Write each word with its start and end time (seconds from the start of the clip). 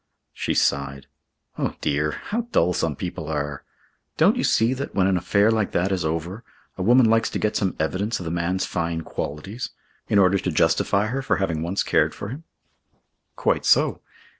She 0.33 0.55
sighed. 0.55 1.05
"Oh, 1.59 1.75
dear! 1.79 2.09
How 2.13 2.47
dull 2.51 2.73
some 2.73 2.95
people 2.95 3.27
are! 3.27 3.63
Don't 4.17 4.35
you 4.35 4.43
see 4.43 4.73
that, 4.73 4.95
when 4.95 5.05
an 5.05 5.15
affair 5.15 5.51
like 5.51 5.73
that 5.73 5.91
is 5.91 6.03
over, 6.03 6.43
a 6.75 6.81
woman 6.81 7.05
likes 7.07 7.29
to 7.29 7.37
get 7.37 7.55
some 7.55 7.75
evidence 7.79 8.17
of 8.19 8.25
the 8.25 8.31
man's 8.31 8.65
fine 8.65 9.01
qualities, 9.01 9.69
in 10.07 10.17
order 10.17 10.39
to 10.39 10.51
justify 10.51 11.05
her 11.05 11.21
for 11.21 11.35
having 11.35 11.61
once 11.61 11.83
cared 11.83 12.15
for 12.15 12.29
him?" 12.29 12.45
"Quite 13.35 13.63
so. 13.63 14.01